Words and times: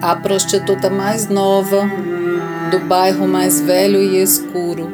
a 0.00 0.16
prostituta 0.16 0.88
mais 0.88 1.28
nova 1.28 1.82
do 2.70 2.78
bairro 2.80 3.28
mais 3.28 3.60
velho 3.60 4.02
e 4.02 4.22
escuro. 4.22 4.90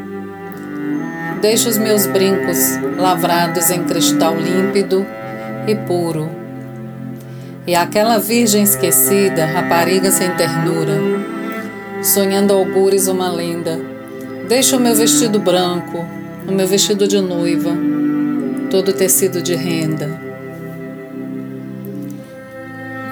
Deixo 1.40 1.68
os 1.68 1.78
meus 1.78 2.06
brincos 2.06 2.76
lavrados 2.96 3.70
em 3.70 3.84
cristal 3.84 4.34
límpido 4.34 5.06
e 5.68 5.74
puro. 5.74 6.28
E 7.66 7.74
aquela 7.74 8.18
virgem 8.18 8.62
esquecida, 8.62 9.44
rapariga 9.44 10.10
sem 10.10 10.30
ternura, 10.30 10.98
sonhando 12.02 12.52
augures 12.52 13.06
uma 13.06 13.30
lenda. 13.30 13.78
Deixo 14.48 14.76
o 14.76 14.80
meu 14.80 14.94
vestido 14.94 15.38
branco, 15.38 16.04
o 16.48 16.52
meu 16.52 16.66
vestido 16.66 17.06
de 17.06 17.20
noiva, 17.20 17.70
todo 18.70 18.92
tecido 18.92 19.42
de 19.42 19.54
renda. 19.54 20.20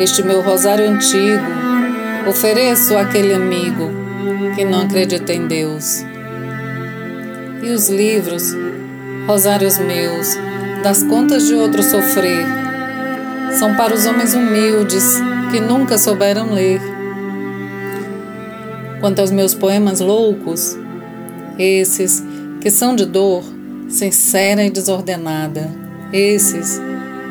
Este 0.00 0.22
meu 0.22 0.40
rosário 0.42 0.88
antigo 0.88 1.64
ofereço 2.26 2.96
àquele 2.96 3.34
amigo 3.34 3.90
que 4.54 4.64
não 4.64 4.82
acredita 4.82 5.32
em 5.32 5.46
Deus. 5.46 6.04
E 7.62 7.70
os 7.70 7.88
livros, 7.88 8.54
rosários 9.26 9.78
meus, 9.78 10.36
das 10.82 11.02
contas 11.02 11.46
de 11.46 11.54
outro 11.54 11.82
sofrer, 11.82 12.44
são 13.58 13.74
para 13.74 13.94
os 13.94 14.06
homens 14.06 14.34
humildes 14.34 15.16
que 15.50 15.60
nunca 15.60 15.96
souberam 15.96 16.52
ler. 16.52 16.80
Quanto 19.00 19.20
aos 19.20 19.30
meus 19.30 19.54
poemas 19.54 20.00
loucos, 20.00 20.76
esses 21.58 22.22
que 22.60 22.70
são 22.70 22.96
de 22.96 23.06
dor 23.06 23.44
sincera 23.88 24.64
e 24.64 24.70
desordenada, 24.70 25.70
esses 26.12 26.80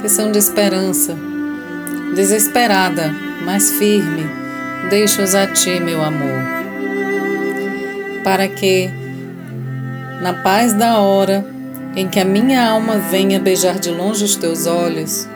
que 0.02 0.10
são 0.10 0.32
de 0.32 0.38
esperança, 0.38 1.16
desesperada, 2.16 3.14
mas 3.46 3.72
firme, 3.72 4.43
deixo-os 4.90 5.36
a 5.36 5.48
ti, 5.48 5.80
meu 5.80 6.04
amor, 6.04 6.44
para 8.24 8.48
que, 8.48 8.90
na 10.22 10.34
paz 10.34 10.74
da 10.74 11.00
hora 11.00 11.46
em 11.96 12.08
que 12.08 12.20
a 12.20 12.26
minha 12.26 12.66
alma 12.66 12.98
venha 12.98 13.40
beijar 13.40 13.80
de 13.80 13.90
longe 13.90 14.24
os 14.24 14.36
teus 14.36 14.66
olhos, 14.66 15.28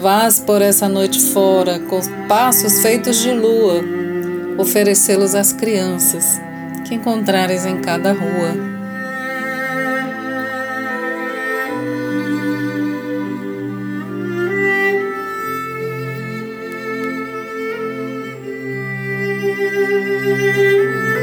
vás 0.00 0.38
por 0.38 0.62
essa 0.62 0.88
noite 0.88 1.20
fora 1.20 1.78
com 1.80 2.00
passos 2.28 2.82
feitos 2.82 3.20
de 3.20 3.32
lua, 3.32 3.82
oferecê-los 4.56 5.34
às 5.34 5.52
crianças 5.52 6.40
que 6.86 6.94
encontrares 6.94 7.66
em 7.66 7.78
cada 7.78 8.12
rua. 8.12 8.67
啊。 20.08 21.17